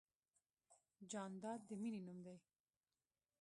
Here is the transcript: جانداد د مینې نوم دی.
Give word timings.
جانداد 1.11 1.59
د 1.67 1.69
مینې 1.81 2.01
نوم 2.07 2.19
دی. 2.25 2.37